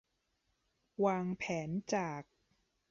[1.05, 2.23] วางแผนจาก